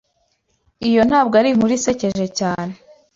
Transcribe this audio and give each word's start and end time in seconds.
Iyo 0.87 1.01
ntabwo 1.09 1.33
ari 1.39 1.47
inkuru 1.51 1.71
isekeje 1.79 2.25
cyane. 2.39 2.73